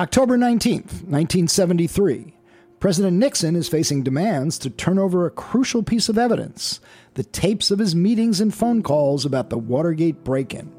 [0.00, 2.32] October 19th, 1973.
[2.78, 6.78] President Nixon is facing demands to turn over a crucial piece of evidence
[7.14, 10.72] the tapes of his meetings and phone calls about the Watergate break in.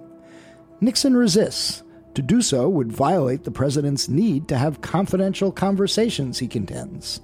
[0.80, 1.84] Nixon resists.
[2.14, 7.20] To do so would violate the president's need to have confidential conversations, he contends.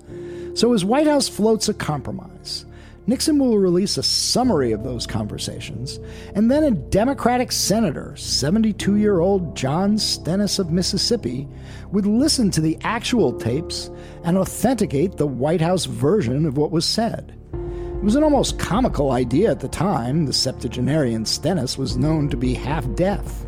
[0.54, 2.66] So his White House floats a compromise.
[3.08, 6.00] Nixon will release a summary of those conversations,
[6.34, 11.48] and then a Democratic senator, 72 year old John Stennis of Mississippi,
[11.92, 13.92] would listen to the actual tapes
[14.24, 17.38] and authenticate the White House version of what was said.
[17.54, 20.26] It was an almost comical idea at the time.
[20.26, 23.46] The septuagenarian Stennis was known to be half deaf.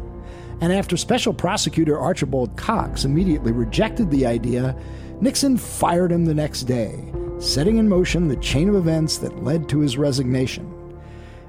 [0.62, 4.76] And after Special Prosecutor Archibald Cox immediately rejected the idea,
[5.20, 9.70] Nixon fired him the next day, setting in motion the chain of events that led
[9.70, 10.74] to his resignation.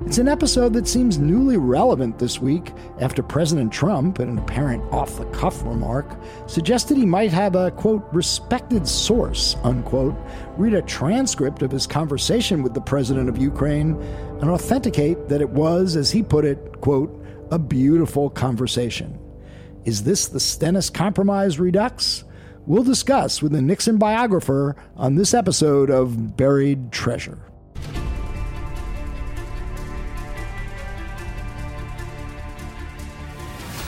[0.07, 4.85] It's an episode that seems newly relevant this week after President Trump, in an apparent
[4.93, 6.07] off the cuff remark,
[6.47, 10.15] suggested he might have a, quote, respected source, unquote,
[10.57, 14.01] read a transcript of his conversation with the president of Ukraine
[14.41, 17.11] and authenticate that it was, as he put it, quote,
[17.51, 19.19] a beautiful conversation.
[19.85, 22.23] Is this the Stennis Compromise Redux?
[22.69, 27.39] We'll discuss with the Nixon biographer on this episode of Buried Treasure.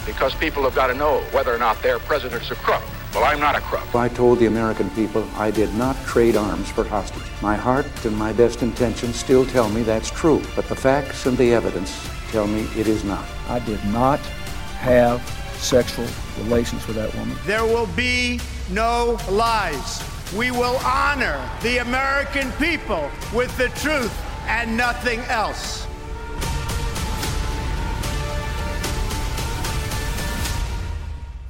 [0.06, 2.82] Because people have got to know whether or not their president's a crook.
[3.12, 3.94] Well, I'm not a crook.
[3.94, 7.28] I told the American people I did not trade arms for hostages.
[7.42, 11.36] My heart and my best intentions still tell me that's true, but the facts and
[11.36, 13.26] the evidence tell me it is not.
[13.46, 14.20] I did not
[14.80, 15.20] have
[15.58, 16.06] sexual
[16.38, 17.36] relations with that woman.
[17.44, 20.02] There will be no lies.
[20.36, 25.86] We will honor the American people with the truth and nothing else.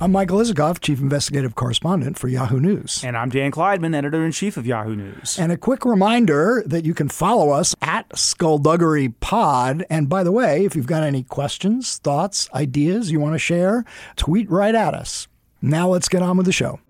[0.03, 3.05] I'm Michael Isikoff, Chief Investigative Correspondent for Yahoo News.
[3.05, 5.39] And I'm Dan Klaidman, Editor in Chief of Yahoo News.
[5.39, 9.85] And a quick reminder that you can follow us at Skullduggery Pod.
[9.91, 13.85] And by the way, if you've got any questions, thoughts, ideas you want to share,
[14.17, 15.29] tweet right at us.
[15.63, 16.81] Now let's get on with the show.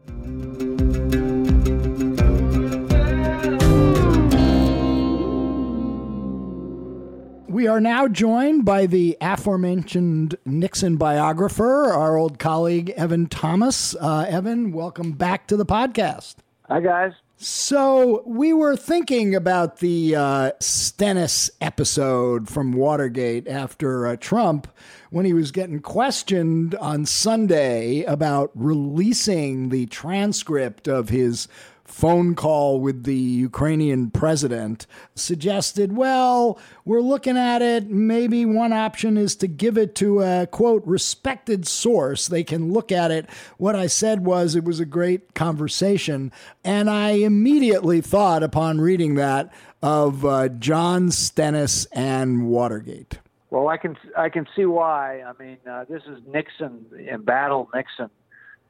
[7.49, 13.95] We are now joined by the aforementioned Nixon biographer, our old colleague Evan Thomas.
[13.97, 16.37] Uh, Evan, welcome back to the podcast.
[16.69, 17.13] Hi, guys.
[17.43, 24.69] So we were thinking about the uh, Stennis episode from Watergate after uh, Trump
[25.09, 31.49] when he was getting questioned on Sunday about releasing the transcript of his
[31.91, 37.91] phone call with the Ukrainian president suggested, well, we're looking at it.
[37.91, 42.29] Maybe one option is to give it to a quote, respected source.
[42.29, 43.29] They can look at it.
[43.59, 46.33] What I said was it was a great conversation.
[46.65, 49.53] And I immediately thought upon reading that
[49.83, 53.19] of uh, John Stennis and Watergate.
[53.51, 55.23] Well, I can I can see why.
[55.23, 58.09] I mean, uh, this is Nixon, embattled Nixon,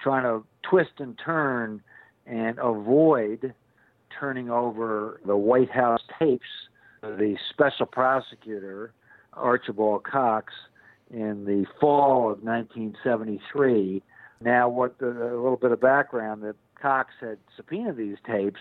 [0.01, 1.83] trying to twist and turn
[2.31, 3.55] and avoid
[4.19, 6.47] turning over the White House tapes
[7.03, 8.93] the special prosecutor,
[9.33, 10.53] Archibald Cox,
[11.11, 14.03] in the fall of 1973.
[14.43, 18.61] Now, what the, a little bit of background that Cox had subpoenaed these tapes,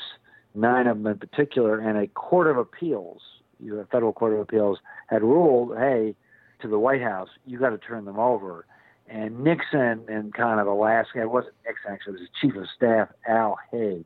[0.56, 3.22] nine of them in particular, and a court of appeals,
[3.62, 6.16] a federal court of appeals, had ruled, hey,
[6.62, 8.66] to the White House, you got to turn them over.
[9.10, 12.56] And Nixon, and kind of the guy, it wasn't Nixon actually, it was his chief
[12.56, 14.06] of staff, Al Haig,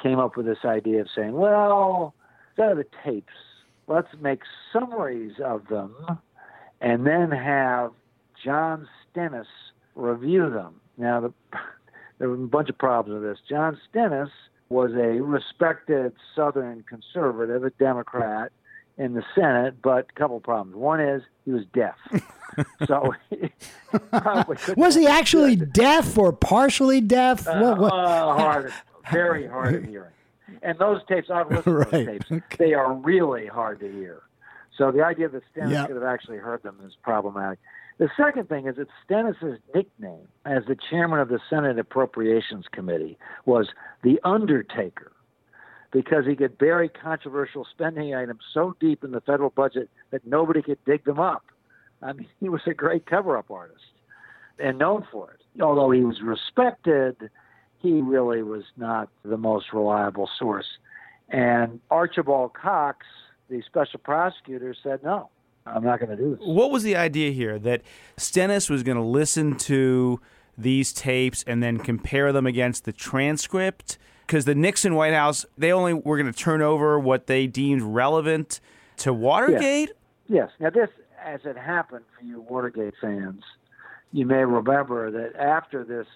[0.00, 2.14] came up with this idea of saying, well,
[2.50, 3.32] instead of the tapes,
[3.88, 5.94] let's make summaries of them
[6.80, 7.92] and then have
[8.44, 9.48] John Stennis
[9.94, 10.80] review them.
[10.96, 11.32] Now, the,
[12.18, 13.38] there were a bunch of problems with this.
[13.48, 14.30] John Stennis
[14.68, 18.52] was a respected Southern conservative, a Democrat
[18.98, 20.76] in the Senate, but a couple of problems.
[20.76, 21.96] One is he was deaf.
[22.86, 23.50] so he
[24.76, 27.46] was he actually deaf or partially deaf?
[27.46, 27.92] Uh, what, what?
[27.92, 28.72] Uh, hard,
[29.12, 30.10] very hard of hearing.
[30.62, 31.90] And those tapes, I've listened right.
[31.90, 32.32] to those tapes.
[32.32, 32.56] Okay.
[32.58, 34.22] They are really hard to hear.
[34.76, 35.86] So the idea that Stennis yep.
[35.86, 37.58] could have actually heard them is problematic.
[37.98, 43.18] The second thing is that Stennis's nickname as the chairman of the Senate Appropriations Committee
[43.44, 43.68] was
[44.02, 45.12] the Undertaker
[45.90, 50.62] because he could bury controversial spending items so deep in the federal budget that nobody
[50.62, 51.44] could dig them up.
[52.02, 53.80] I mean, he was a great cover up artist
[54.58, 55.62] and known for it.
[55.62, 57.30] Although he was respected,
[57.78, 60.66] he really was not the most reliable source.
[61.28, 63.06] And Archibald Cox,
[63.48, 65.30] the special prosecutor, said, no,
[65.66, 66.40] I'm not going to do this.
[66.42, 67.58] What was the idea here?
[67.58, 67.82] That
[68.16, 70.20] Stennis was going to listen to
[70.56, 73.98] these tapes and then compare them against the transcript?
[74.28, 77.80] Because the Nixon White House, they only were going to turn over what they deemed
[77.80, 78.60] relevant
[78.98, 79.92] to Watergate?
[80.26, 80.50] Yes.
[80.60, 80.90] Now, this,
[81.24, 83.42] as it happened for you Watergate fans,
[84.12, 86.06] you may remember that after this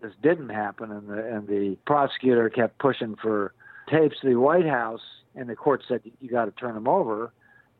[0.00, 3.52] this didn't happen and the and the prosecutor kept pushing for
[3.90, 5.02] tapes, to the White House
[5.34, 7.32] and the court said you got to turn them over.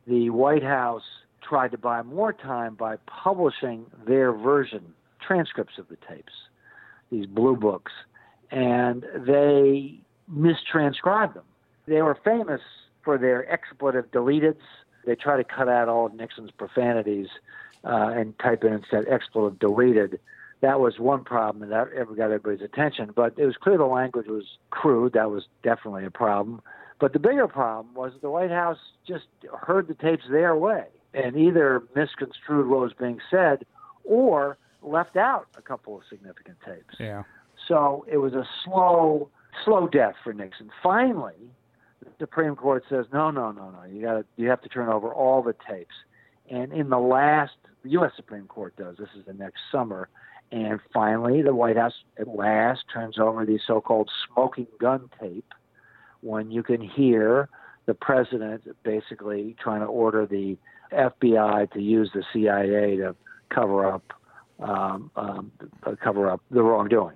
[0.05, 1.03] The White House
[1.41, 4.93] tried to buy more time by publishing their version
[5.25, 6.33] transcripts of the tapes,
[7.09, 7.91] these blue books,
[8.51, 9.99] and they
[10.31, 11.43] mistranscribed them.
[11.87, 12.61] They were famous
[13.03, 14.61] for their expletive deleteds.
[15.05, 17.27] They try to cut out all of Nixon's profanities
[17.83, 20.19] uh, and type in instead expletive deleted.
[20.61, 23.11] That was one problem that ever got everybody's attention.
[23.15, 25.13] But it was clear the language was crude.
[25.13, 26.61] That was definitely a problem.
[26.99, 29.25] But the bigger problem was the White House just
[29.57, 33.65] heard the tapes their way and either misconstrued what was being said
[34.03, 36.95] or left out a couple of significant tapes.
[36.99, 37.23] Yeah.
[37.69, 39.29] So it was a slow,
[39.63, 40.71] slow death for Nixon.
[40.83, 41.35] Finally,
[42.01, 43.83] the Supreme Court says, no, no, no, no.
[43.89, 45.95] You got to, you have to turn over all the tapes.
[46.49, 48.11] And in the last, the U.S.
[48.15, 48.97] Supreme Court does.
[48.97, 50.09] This is the next summer.
[50.51, 55.53] And finally, the White House at last turns over the so-called smoking gun tape,
[56.21, 57.49] when you can hear
[57.85, 60.57] the president basically trying to order the
[60.91, 63.15] FBI to use the CIA to
[63.49, 64.13] cover up
[64.59, 65.51] um, um,
[66.03, 67.15] cover up the wrongdoing.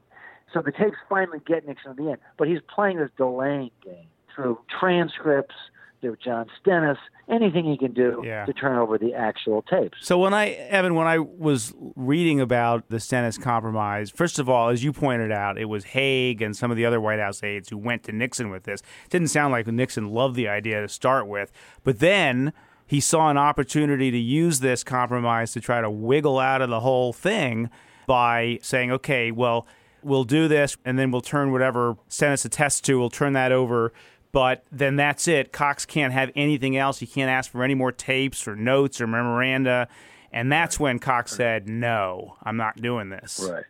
[0.54, 4.08] So the tapes finally get Nixon at the end, but he's playing this delaying game
[4.34, 5.56] through transcripts,
[6.02, 6.98] through John Stennis,
[7.30, 8.46] anything he can do Yeah.
[8.46, 9.98] to turn over the actual tapes.
[10.02, 14.70] So when I Evan, when I was reading about the Stennis compromise, first of all,
[14.70, 17.70] as you pointed out, it was Haig and some of the other White House aides
[17.70, 18.82] who went to Nixon with this.
[19.06, 21.52] It Didn't sound like Nixon loved the idea to start with,
[21.84, 22.52] but then
[22.86, 26.82] he saw an opportunity to use this compromise to try to wiggle out of the
[26.82, 27.70] whole thing
[28.06, 29.66] by saying, "Okay, well,
[30.04, 33.94] we'll do this, and then we'll turn whatever Stennis attests to, we'll turn that over."
[34.32, 35.52] But then that's it.
[35.52, 37.00] Cox can't have anything else.
[37.00, 39.88] He can't ask for any more tapes or notes or memoranda.
[40.34, 43.48] And that's when Cox said, No, I'm not doing this.
[43.50, 43.64] Right.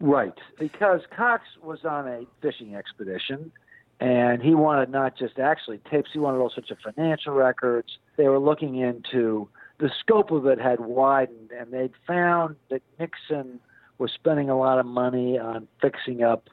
[0.00, 0.34] Right.
[0.58, 3.52] Because Cox was on a fishing expedition
[4.00, 7.98] and he wanted not just actually tapes, he wanted all sorts of financial records.
[8.16, 9.48] They were looking into
[9.78, 13.60] the scope of it had widened and they'd found that Nixon
[13.98, 16.48] was spending a lot of money on fixing up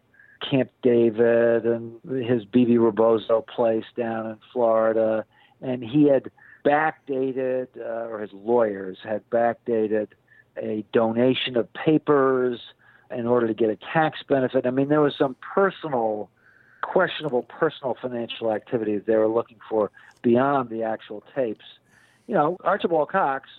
[0.50, 5.26] Camp David and his Bebe Rebozo place down in Florida.
[5.62, 6.32] And he had
[6.66, 10.08] backdated, uh, or his lawyers had backdated
[10.58, 12.60] a donation of papers
[13.12, 14.66] in order to get a tax benefit.
[14.66, 16.30] I mean, there was some personal,
[16.82, 19.92] questionable personal financial activity that they were looking for
[20.22, 21.66] beyond the actual tapes.
[22.28, 23.50] You know, Archibald Cox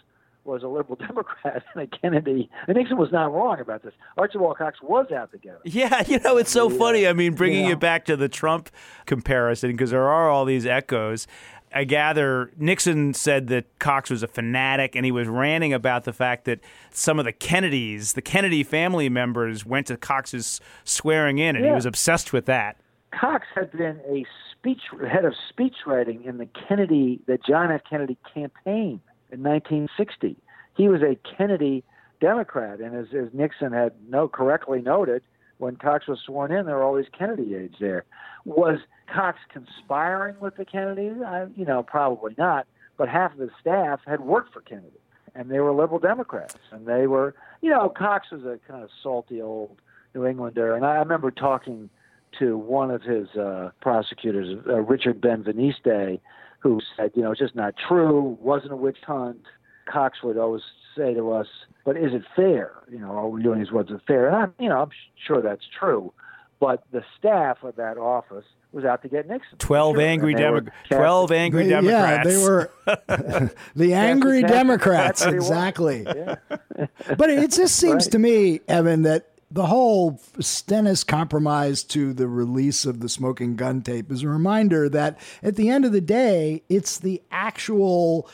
[0.47, 2.49] was a liberal Democrat and a Kennedy.
[2.69, 3.93] And Nixon was not wrong about this.
[4.17, 5.61] Archibald Cox was out to get him.
[5.65, 7.07] Yeah, you know, it's so funny.
[7.07, 7.73] I mean, bringing Yeah.
[7.73, 8.71] it back to the Trump
[9.07, 11.27] comparison, because there are all these echoes.
[11.75, 16.13] I gather Nixon said that Cox was a fanatic and he was ranting about the
[16.13, 16.61] fact that
[16.91, 21.71] some of the Kennedys, the Kennedy family members, went to Cox's swearing in and he
[21.73, 22.77] was obsessed with that.
[23.13, 27.83] Cox had been a speech head of speech writing in the Kennedy, the John F.
[27.89, 29.01] Kennedy campaign
[29.31, 30.37] in 1960.
[30.77, 31.85] He was a Kennedy
[32.21, 35.23] Democrat, and as, as Nixon had no correctly noted,
[35.59, 38.05] when Cox was sworn in, there were all these Kennedy aides there.
[38.45, 38.79] Was
[39.13, 41.17] Cox conspiring with the Kennedys?
[41.27, 42.67] I, you know, probably not.
[42.99, 45.01] But half of his staff had worked for Kennedy,
[45.35, 48.91] and they were liberal Democrats, and they were, you know, Cox was a kind of
[49.03, 49.77] salty old
[50.15, 51.91] New Englander, and I remember talking
[52.39, 56.21] to one of his uh, prosecutors, uh, Richard Benveniste,
[56.67, 59.41] who said, you know, it's just not true, wasn't a witch hunt.
[59.89, 60.63] Cox would always
[60.97, 61.47] say to us,
[61.85, 62.73] but is it fair?
[62.91, 64.27] You know, are we're doing these was it fair?
[64.29, 64.91] And I'm, you know, I'm
[65.27, 66.13] sure that's true.
[66.59, 69.59] But the staff of that office was out to get Nixon.
[69.59, 70.03] 12 Sure.
[70.03, 72.29] angry And they were Demo- 12 angry They- Democrats.
[72.29, 72.71] Yeah, they were
[73.77, 75.25] the angry Democrats.
[75.25, 76.37] exactly Exactly.
[76.79, 76.87] Yeah.
[77.17, 78.13] But it just seems Right.
[78.13, 83.83] to me, Evan, that the whole Stennis compromise to the release of the smoking gun
[83.83, 88.29] tape is a reminder that at the end of the day, it's the actual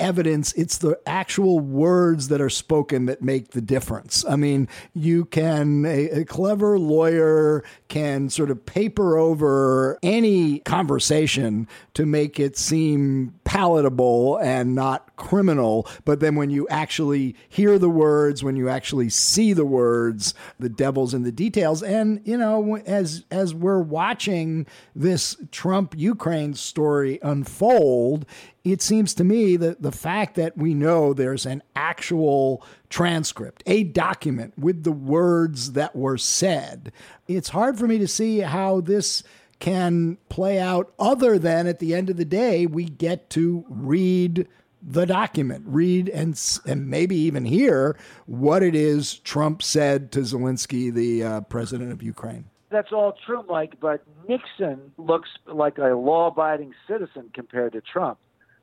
[0.00, 4.24] evidence, it's the actual words that are spoken that make the difference.
[4.26, 11.66] I mean, you can, a, a clever lawyer can sort of paper over any conversation
[11.94, 15.88] to make it seem palatable and not criminal.
[16.04, 20.68] But then when you actually hear the words, when you actually see the words, the
[20.68, 21.82] devil's in the details.
[21.82, 28.26] And you know, as as we're watching this Trump Ukraine story unfold,
[28.64, 33.84] it seems to me that the fact that we know there's an actual transcript, a
[33.84, 36.92] document with the words that were said,
[37.26, 39.22] it's hard for me to see how this
[39.58, 44.46] can play out other than at the end of the day, we get to read
[44.80, 50.92] the document, read and, and maybe even hear what it is Trump said to Zelensky,
[50.92, 52.44] the uh, president of Ukraine.
[52.70, 58.18] That's all true, Mike, but Nixon looks like a law abiding citizen compared to Trump.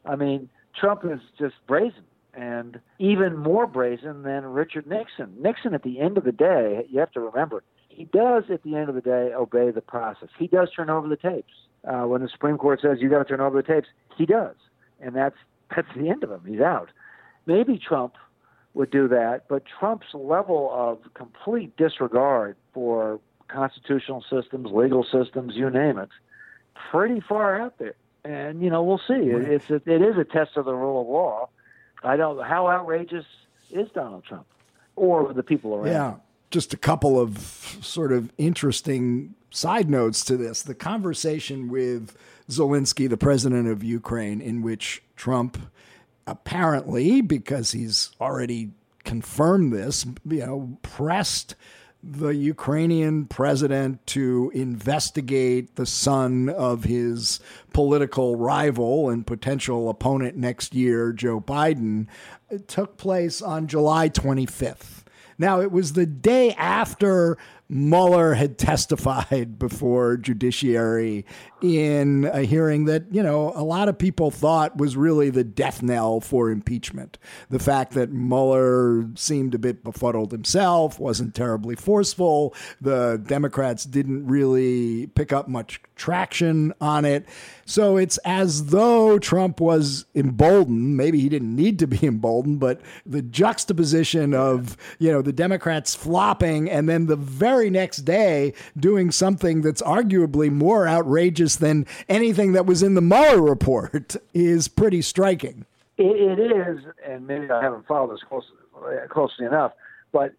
[0.06, 0.48] I mean,
[0.80, 2.04] Trump is just brazen
[2.36, 5.34] and even more brazen than Richard Nixon.
[5.40, 8.76] Nixon, at the end of the day, you have to remember, he does, at the
[8.76, 10.30] end of the day, obey the process.
[10.38, 11.54] He does turn over the tapes.
[11.88, 13.88] Uh, when the Supreme Court says you got to turn over the tapes,
[14.18, 14.56] he does,
[15.00, 15.36] and that's
[15.76, 16.42] that's the end of him.
[16.46, 16.90] He's out.
[17.46, 18.16] Maybe Trump
[18.74, 25.70] would do that, but Trump's level of complete disregard for constitutional systems, legal systems, you
[25.70, 26.10] name it,
[26.92, 27.96] pretty far out there.
[28.24, 29.14] And you know, we'll see.
[29.14, 31.50] It's a, it is a test of the rule of law.
[32.04, 32.44] I don't.
[32.44, 33.26] How outrageous
[33.72, 34.46] is Donald Trump
[34.96, 35.88] or the people around?
[35.88, 36.16] Yeah
[36.56, 37.38] just a couple of
[37.82, 40.62] sort of interesting side notes to this.
[40.62, 42.16] The conversation with
[42.50, 45.58] Zelensky, the president of Ukraine, in which Trump
[46.26, 48.72] apparently, because he's already
[49.04, 51.56] confirmed this, you know, pressed
[52.08, 57.40] the Ukrainian president to investigate the son of his
[57.74, 62.06] political rival and potential opponent next year, Joe Biden,
[62.68, 65.04] took place on July 25th.
[65.40, 71.26] Now, it was the day after Mueller had testified before judiciary
[71.62, 75.82] in a hearing that, you know, a lot of people thought was really the death
[75.82, 77.18] knell for impeachment.
[77.50, 82.54] The fact that Mueller seemed a bit befuddled himself, wasn't terribly forceful.
[82.82, 87.26] The Democrats didn't really pick up much traction on it.
[87.66, 90.98] So it's as though Trump was emboldened.
[90.98, 95.96] Maybe he didn't need to be emboldened, but the juxtaposition of, you know, the Democrats
[95.96, 102.54] flopping and then the very next day doing something that's arguably more outrageous than anything
[102.54, 105.66] that was in the Mueller report is pretty striking.
[105.98, 108.46] it, it is, and maybe I haven't followed this close,
[109.10, 109.72] closely enough,
[110.12, 110.34] but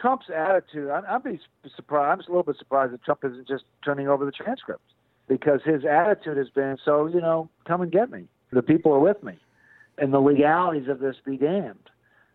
[0.00, 1.40] Trump's attitude, I, I'd be
[1.74, 4.92] surprised, I'm a little bit surprised that Trump isn't just turning over the transcripts
[5.28, 8.24] because his attitude has been so, you know, come and get me.
[8.52, 9.38] The people are with me.
[9.98, 11.90] And the legalities of this be damned.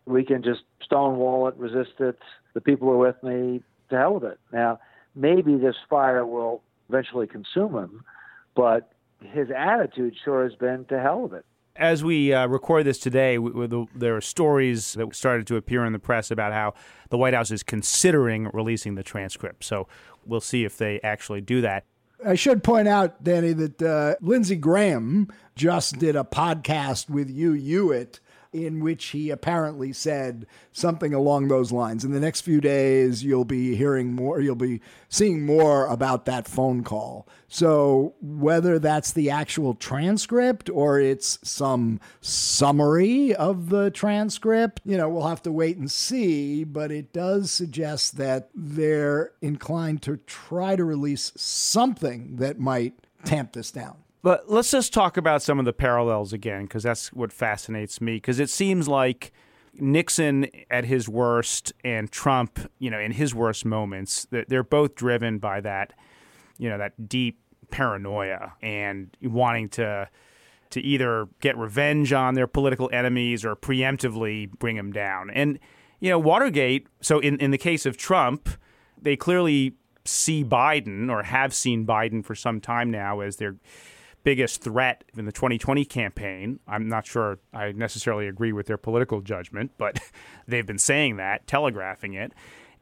[0.05, 2.17] We can just stonewall it, resist it.
[2.53, 3.61] The people are with me.
[3.91, 4.39] To hell with it.
[4.51, 4.79] Now,
[5.15, 8.03] maybe this fire will eventually consume him,
[8.55, 11.45] but his attitude sure has been to hell with it.
[11.75, 15.85] As we uh, record this today, we, the, there are stories that started to appear
[15.85, 16.73] in the press about how
[17.09, 19.63] the White House is considering releasing the transcript.
[19.63, 19.87] So
[20.25, 21.85] we'll see if they actually do that.
[22.25, 27.53] I should point out, Danny, that uh, Lindsey Graham just did a podcast with Hugh
[27.53, 28.19] Hewitt
[28.53, 32.03] in which he apparently said something along those lines.
[32.03, 36.47] In the next few days, you'll be hearing more, you'll be seeing more about that
[36.47, 37.27] phone call.
[37.47, 45.09] So, whether that's the actual transcript or it's some summary of the transcript, you know,
[45.09, 46.63] we'll have to wait and see.
[46.63, 52.93] But it does suggest that they're inclined to try to release something that might
[53.25, 54.00] tamp this down.
[54.21, 58.15] But let's just talk about some of the parallels again, because that's what fascinates me.
[58.15, 59.31] Because it seems like
[59.73, 65.39] Nixon at his worst and Trump, you know, in his worst moments, they're both driven
[65.39, 65.93] by that,
[66.57, 67.39] you know, that deep
[67.71, 70.07] paranoia and wanting to
[70.69, 75.29] to either get revenge on their political enemies or preemptively bring them down.
[75.29, 75.59] And
[75.99, 76.87] you know, Watergate.
[77.01, 78.49] So in in the case of Trump,
[79.01, 79.75] they clearly
[80.05, 83.55] see Biden or have seen Biden for some time now as their
[84.23, 86.59] biggest threat in the 2020 campaign.
[86.67, 89.99] I'm not sure I necessarily agree with their political judgment, but
[90.47, 92.33] they've been saying that, telegraphing it.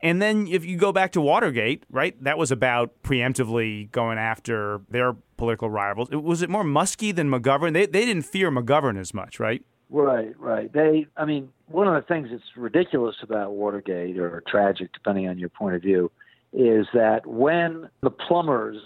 [0.02, 4.82] And then if you go back to Watergate, right, that was about preemptively going after
[4.90, 6.10] their political rivals.
[6.12, 7.74] Was it more Muskie than McGovern?
[7.74, 9.62] They, they didn't fear McGovern as much, right?
[9.90, 10.72] Right, right.
[10.72, 15.38] They, I mean, one of the things that's ridiculous about Watergate or tragic, depending on
[15.38, 16.12] your point of view,
[16.54, 18.78] is that when the plumbers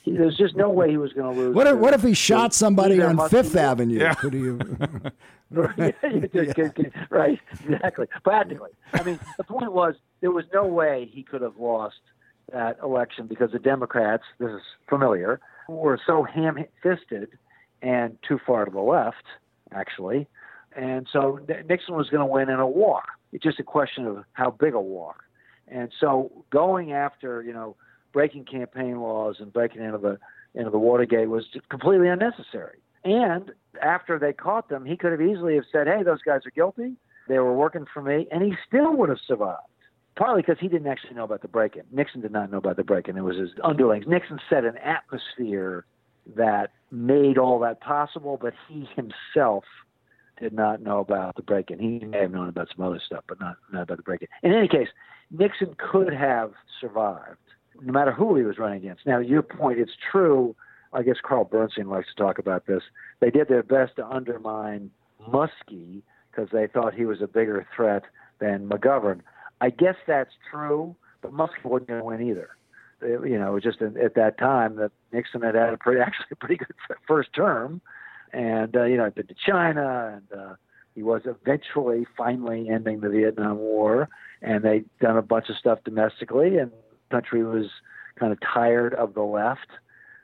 [0.04, 1.56] He, there's just no way he was going to lose.
[1.56, 4.00] What if, what if he shot somebody on Fifth or- Avenue?
[4.00, 4.14] Yeah.
[4.14, 4.60] Could you?
[5.52, 8.08] right, you just can't- can't- right, exactly.
[8.24, 8.72] Practically.
[8.94, 12.00] I mean, the point was there was no way he could have lost
[12.52, 17.30] that election because the Democrats, this is familiar, were so ham fisted
[17.82, 19.24] and too far to the left,
[19.72, 20.28] actually.
[20.76, 23.08] And so Nixon was going to win in a walk.
[23.34, 25.24] It's just a question of how big a walk.
[25.68, 27.76] And so going after, you know,
[28.12, 30.20] breaking campaign laws and breaking into the
[30.56, 32.80] into the Watergate was completely unnecessary.
[33.04, 33.52] And
[33.82, 36.96] after they caught them, he could have easily have said, "Hey, those guys are guilty.
[37.28, 39.62] They were working for me," and he still would have survived.
[40.16, 41.84] Partly because he didn't actually know about the break-in.
[41.92, 43.16] Nixon did not know about the break-in.
[43.16, 44.06] It was his underlings.
[44.06, 45.86] Nixon set an atmosphere
[46.36, 49.64] that made all that possible, but he himself
[50.38, 51.80] did not know about the break-in.
[51.80, 54.28] He may have known about some other stuff, but not, not about the break-in.
[54.44, 54.90] In any case,
[55.32, 57.38] Nixon could have survived,
[57.82, 59.06] no matter who he was running against.
[59.06, 60.56] Now, your point, it's true.
[60.94, 62.82] I guess Carl Bernstein likes to talk about this.
[63.20, 64.92] They did their best to undermine
[65.28, 68.04] Muskie because they thought he was a bigger threat
[68.40, 69.22] than McGovern.
[69.62, 72.50] I guess that's true, but Muskie wasn't going to win either.
[73.02, 75.78] It- you know, it was just at at that time that Nixon had had a
[75.78, 76.74] pretty, actually a pretty good
[77.08, 77.82] first term,
[78.34, 80.54] and uh, you know, been to China, and uh,
[80.96, 84.10] he was eventually finally ending the Vietnam War,
[84.42, 86.72] and they'd done a bunch of stuff domestically, and
[87.10, 87.68] country was
[88.20, 89.68] kind of tired of the left,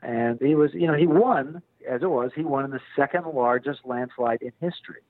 [0.02, 2.30] and he was, you know, he won as it was.
[2.34, 5.02] He won in the second largest landslide in history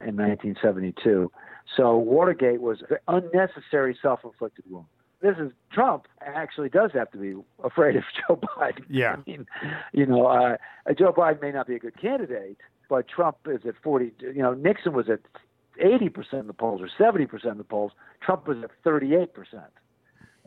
[0.00, 1.30] in 1972.
[1.76, 4.86] So Watergate was an unnecessary self-inflicted wound.
[5.20, 8.84] This is Trump actually does have to be afraid of Joe Biden.
[8.88, 9.16] Yeah.
[9.18, 9.46] I mean,
[9.92, 10.56] you know, uh,
[10.98, 12.58] Joe Biden may not be a good candidate,
[12.88, 14.12] but Trump is at 40.
[14.18, 15.20] You know, Nixon was at
[15.78, 17.92] 80 percent of the polls or 70 percent of the polls.
[18.20, 19.70] Trump was at 38 percent,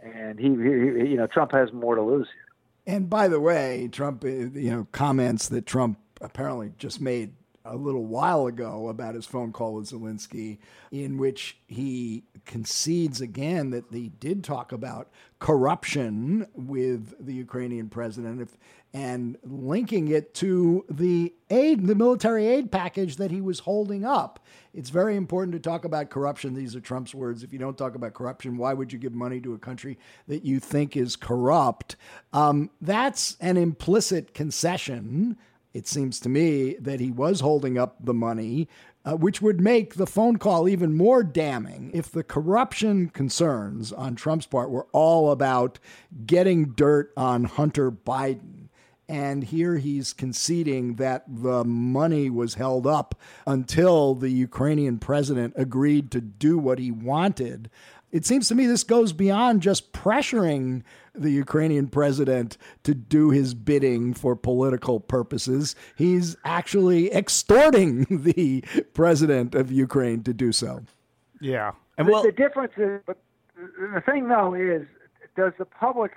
[0.02, 2.96] and he, he, you know, Trump has more to lose here.
[2.96, 7.34] And by the way, Trump, you know, comments that Trump apparently just made
[7.66, 10.60] a little while ago about his phone call with Zelensky,
[10.92, 18.50] in which he concedes again that they did talk about corruption with the Ukrainian president
[18.94, 24.40] and linking it to the aid, the military aid package that he was holding up.
[24.74, 26.54] It's very important to talk about corruption.
[26.54, 27.44] These are Trump's words.
[27.44, 29.98] If you don't talk about corruption, why would you give money to a country
[30.28, 31.98] that you think is corrupt?
[32.32, 35.38] Um, that's an implicit concession
[35.76, 38.70] it seems to me that he was holding up the money,
[39.04, 44.16] uh, which would make the phone call even more damning if the corruption concerns on
[44.16, 45.78] Trump's part were all about
[46.26, 48.70] getting dirt on Hunter Biden.
[49.10, 53.14] And here he's conceding that the money was held up
[53.46, 57.70] until the Ukrainian president agreed to do what he wanted.
[58.16, 63.54] It seems to me this goes beyond just pressuring the Ukrainian president to do his
[63.54, 65.76] bidding for political purposes.
[65.98, 70.84] He's actually extorting the president of Ukraine to do so.
[71.42, 71.74] Yeah.
[71.98, 73.18] And The- well, the difference is, but
[73.58, 74.88] the thing though is,
[75.36, 76.14] does the public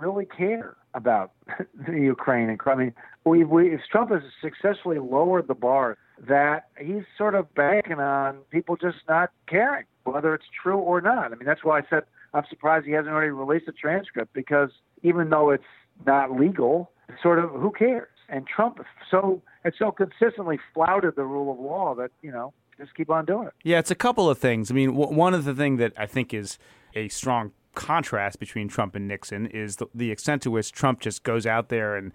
[0.00, 1.30] really care about
[1.86, 5.96] the Ukraine and I mean, we, we if Trump has successfully lowered the bar,
[6.28, 11.32] that he's sort of banking on people just not caring whether it's true or not.
[11.32, 14.70] I mean, that's why I said I'm surprised he hasn't already released a transcript because
[15.02, 15.64] even though it's
[16.06, 16.90] not legal,
[17.22, 18.08] sort of who cares?
[18.28, 18.78] And Trump
[19.10, 23.24] so had so consistently flouted the rule of law that you know just keep on
[23.24, 23.52] doing it.
[23.64, 24.70] Yeah, it's a couple of things.
[24.70, 26.58] I mean, w- one of the things that I think is
[26.94, 31.22] a strong contrast between Trump and Nixon is the, the extent to which Trump just
[31.22, 32.12] goes out there and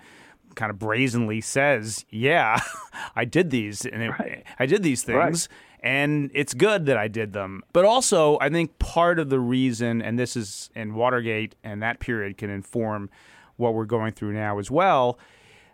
[0.56, 2.60] kind of brazenly says, "Yeah,
[3.16, 5.50] I did these, and it, I did these things."
[5.82, 7.62] And it's good that I did them.
[7.72, 12.00] But also, I think part of the reason, and this is in Watergate and that
[12.00, 13.12] period can inform
[13.58, 15.20] what we're going through now as well,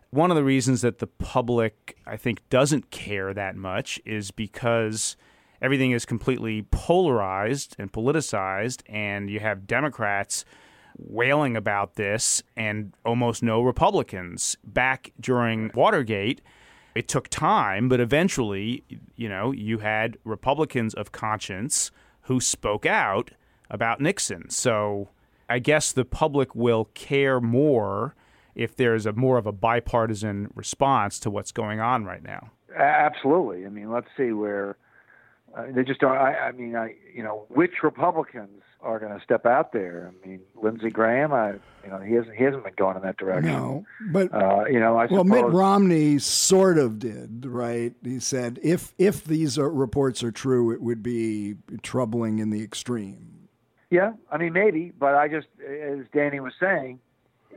[0.10, 5.15] one of the reasons that the public, I think, doesn't care that much is because
[5.62, 10.44] everything is completely polarized and politicized, and you have Democrats
[10.97, 14.58] wailing about this and almost no Republicans.
[14.63, 16.41] Back during Watergate,
[16.95, 18.84] it took time, but eventually,
[19.15, 21.91] you know, you had Republicans of conscience
[22.23, 23.32] who spoke out
[23.69, 24.49] about Nixon.
[24.49, 25.10] So
[25.49, 28.15] I guess the public will care more
[28.56, 32.51] if there's a more of a bipartisan response to what's going on right now.
[32.75, 33.65] Absolutely.
[33.65, 34.77] I mean, let's see where
[35.56, 36.18] uh, they just don't.
[36.18, 40.12] I, I mean, I you know, which Republicans are going to step out there?
[40.12, 41.34] I mean, Lindsey Graham.
[41.34, 43.52] I you know, he hasn't he hasn't been going in that direction.
[43.52, 45.44] No, but Uh, you know, I well, suppose.
[45.44, 47.94] Mitt Romney sort of did, right?
[48.04, 52.64] He said if if these are, reports are true, it would be troubling in the
[52.64, 53.48] extreme.
[53.90, 57.00] Yeah, I mean maybe, but I just, as Danny was saying,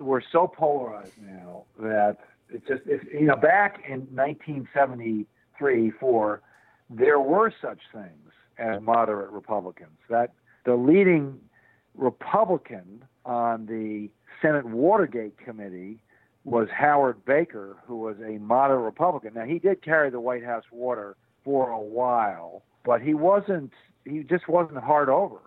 [0.01, 2.19] we're so polarized now that
[2.51, 6.43] it's just, if, you know, back in 1973, four,
[6.91, 9.99] there were such things as moderate Republicans.
[10.09, 10.33] That
[10.65, 11.41] the leading
[11.97, 14.11] Republican on the
[14.43, 15.99] Senate Watergate Committee
[16.45, 19.33] was Howard Baker, who was a moderate Republican.
[19.35, 23.73] Now he did carry the White House water for a while, but he wasn't.
[24.05, 25.39] He just wasn't hard over.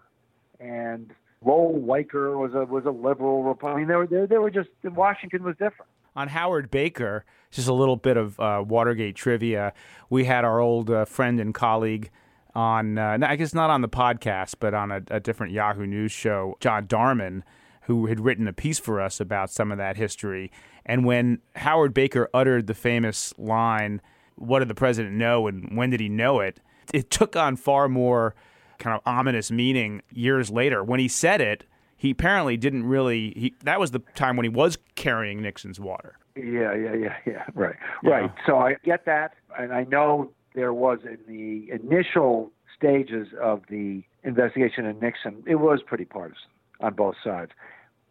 [0.59, 1.13] And
[1.45, 3.75] Lowell Weicker was a was a liberal Republican.
[3.75, 5.91] I mean, they were they, they were just Washington was different.
[6.17, 9.71] On Howard Baker, just a little bit of uh, Watergate trivia.
[10.09, 12.09] We had our old uh, friend and colleague
[12.55, 16.11] on, uh, I guess not on the podcast, but on a, a different Yahoo News
[16.11, 17.43] show, John Darman,
[17.83, 20.51] who had written a piece for us about some of that history.
[20.87, 24.01] And when Howard Baker uttered the famous line,
[24.37, 26.59] What did the president know and when did he know it?
[26.93, 28.33] It took on far more
[28.79, 30.83] kind of ominous meaning years later.
[30.83, 31.63] When he said it,
[31.97, 33.33] he apparently didn't really.
[33.35, 36.17] He, that was the time when he was carrying Nixon's water.
[36.35, 37.43] Yeah, yeah, yeah, yeah.
[37.53, 38.09] Right, yeah.
[38.09, 38.31] right.
[38.45, 44.03] So I get that, and I know there was in the initial stages of the
[44.23, 47.51] investigation of Nixon, it was pretty partisan on both sides.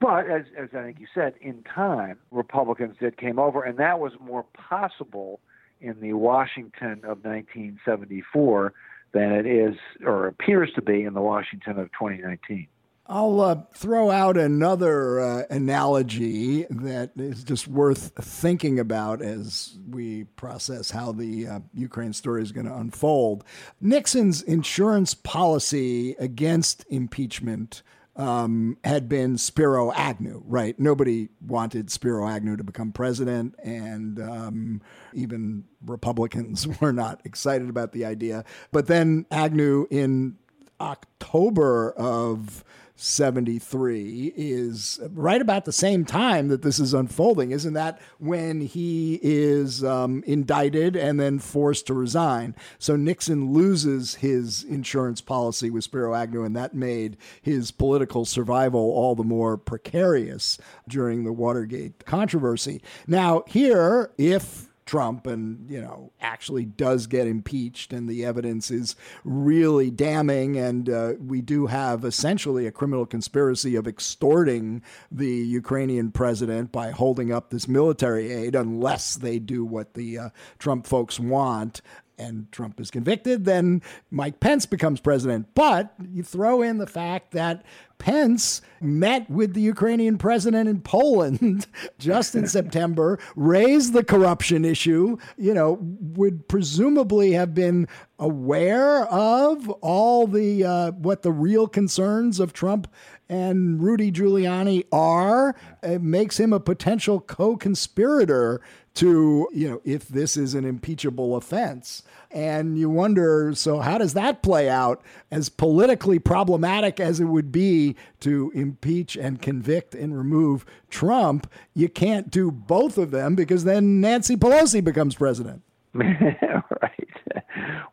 [0.01, 3.99] But as, as I think you said, in time, Republicans did came over, and that
[3.99, 5.41] was more possible
[5.81, 8.73] in the Washington of 1974
[9.13, 12.67] than it is or appears to be in the Washington of 2019.
[13.09, 20.25] I'll uh, throw out another uh, analogy that is just worth thinking about as we
[20.25, 23.45] process how the uh, Ukraine story is going to unfold.
[23.81, 27.83] Nixon's insurance policy against impeachment
[28.17, 30.79] um, had been Spiro Agnew, right?
[30.81, 37.93] Nobody wanted Spiro Agnew to become president, and um, even Republicans were not excited about
[37.93, 38.45] the idea.
[38.73, 40.39] But then Agnew in
[40.81, 42.65] October of
[42.97, 47.51] 73 is right about the same time that this is unfolding.
[47.51, 52.55] Isn't that when he is um, indicted and then forced to resign?
[52.79, 58.81] So Nixon loses his insurance policy with Spiro Agnew, and that made his political survival
[58.81, 62.81] all the more precarious during the Watergate controversy.
[63.07, 68.95] Now, here, if Trump and, you know, actually does get impeached and the evidence is
[69.25, 70.57] really damning.
[70.57, 76.93] And uh, we do have essentially a criminal conspiracy of extorting the Ukrainian president by
[76.93, 81.83] holding up this military aid unless they do what the uh, Trump folks want
[82.19, 85.49] and Trump is convicted, then Mike Pence becomes president.
[85.55, 87.65] But you throw in the fact that
[87.99, 91.67] Pence met with the Ukrainian president in Poland
[91.99, 99.69] just in September, raised the corruption issue, you know, would presumably have been aware of
[99.81, 102.91] all the uh, what the real concerns of Trump
[103.29, 105.57] and Rudy Giuliani are.
[105.83, 108.61] It makes him a potential co-conspirator
[108.97, 112.03] to, you know, if this is an impeachable offense.
[112.31, 115.03] And you wonder, so how does that play out?
[115.31, 121.89] As politically problematic as it would be to impeach and convict and remove Trump, you
[121.89, 125.63] can't do both of them because then Nancy Pelosi becomes president.
[125.95, 127.09] right.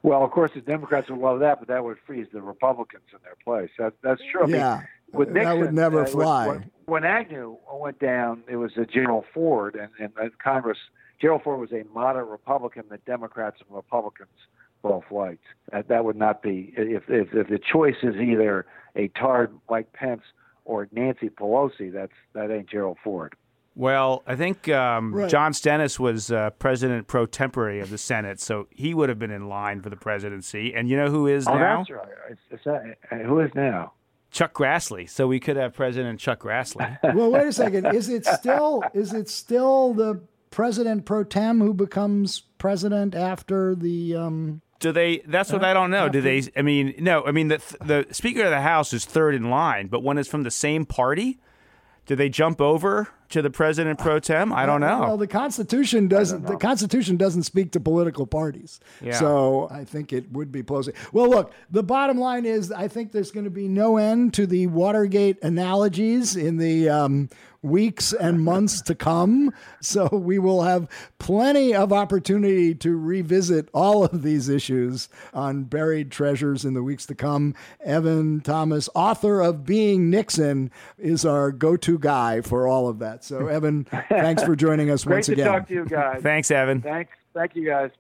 [0.03, 3.19] Well, of course, the Democrats would love that, but that would freeze the Republicans in
[3.23, 3.69] their place.
[3.77, 4.49] That, that's true.
[4.49, 4.83] Yeah.
[5.13, 6.47] With Nixon, that would never uh, fly.
[6.47, 10.77] When, when, Agnew went down, it was a Gerald Ford, and, and, and Congress.
[11.21, 14.29] Gerald Ford was a moderate Republican that Democrats and Republicans
[14.81, 15.45] both liked.
[15.71, 19.93] That, that would not be if, if if the choice is either a tarred Mike
[19.93, 20.21] Pence
[20.65, 21.91] or Nancy Pelosi.
[21.91, 23.35] That's that ain't Gerald Ford.
[23.75, 25.29] Well, I think um, Right.
[25.29, 29.31] John Stennis was uh, president pro tempore of the Senate, so he would have been
[29.31, 30.75] in line for the presidency.
[30.75, 31.77] And you know who is Oh, now?
[31.77, 32.07] that's right.
[32.29, 33.93] It's, it's uh, who is now?
[34.33, 35.09] Chuck Grassley.
[35.09, 36.97] So we could have President Chuck Grassley.
[37.15, 37.85] well, wait a second.
[37.95, 44.15] Is it still is it still the president pro tem who becomes president after the
[44.15, 45.19] um Do they?
[45.19, 46.09] That's what I don't know.
[46.09, 46.43] Do they?
[46.57, 47.23] I mean, no.
[47.23, 50.27] I mean, the the Speaker of the House is third in line, but when it's
[50.27, 51.39] from the same party,
[52.07, 54.51] do they jump over to the President pro tem?
[54.53, 55.01] I don't know.
[55.01, 56.45] Well, the Constitution doesn't.
[56.45, 58.79] The Constitution doesn't speak to political parties.
[59.01, 59.19] Yeah.
[59.19, 60.95] So I think it would be Pelosi.
[61.11, 61.53] Well, look.
[61.69, 65.43] The bottom line is, I think there's going to be no end to the Watergate
[65.43, 67.29] analogies in the um,
[67.63, 69.51] weeks and months to come.
[69.81, 76.11] So we will have plenty of opportunity to revisit all of these issues on buried
[76.11, 77.55] treasures in the weeks to come.
[77.83, 83.22] Evan Thomas, author of Being Nixon, is our go-to guy for all of that.
[83.23, 85.47] So, Evan, thanks for joining us once again.
[85.47, 85.85] Great once to again.
[85.85, 86.21] talk to you guys.
[86.21, 86.81] Thanks, Evan.
[86.81, 87.13] Thanks.
[87.33, 87.91] Thank you guys.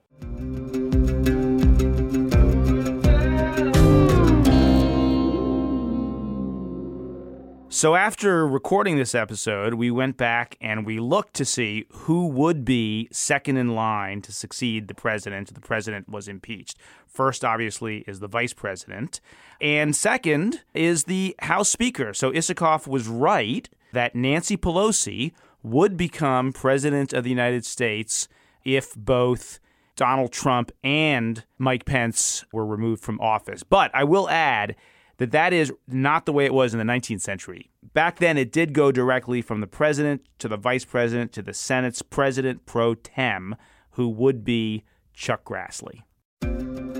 [7.69, 12.65] So after recording this episode, we went back and we looked to see who would
[12.65, 15.53] be second in line to succeed the president.
[15.53, 16.77] The president was impeached.
[17.07, 19.21] First, obviously, is the vice president.
[19.61, 22.13] And second is the House Speaker.
[22.13, 25.31] So Isikoff was right that Nancy Pelosi
[25.63, 28.27] would become president of the United States
[28.65, 29.59] if both
[29.95, 33.63] Donald Trump and Mike Pence were removed from office.
[33.63, 34.75] But I will add
[35.17, 37.69] that that is not the way it was in the 19th century.
[37.93, 41.53] Back then, it did go directly from the president to the vice president to the
[41.53, 43.55] Senate's president pro tem,
[43.91, 46.01] who would be Chuck Grassley.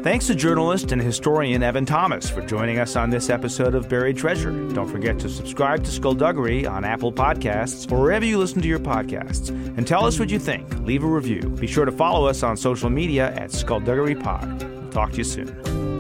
[0.04, 4.18] Thanks to journalist and historian Evan Thomas for joining us on this episode of Buried
[4.18, 4.52] Treasure.
[4.74, 8.80] Don't forget to subscribe to Skullduggery on Apple Podcasts or wherever you listen to your
[8.80, 9.48] podcasts.
[9.48, 10.78] And tell us what you think.
[10.80, 11.40] Leave a review.
[11.40, 14.92] Be sure to follow us on social media at Skullduggery Pod.
[14.92, 15.93] Talk to you soon.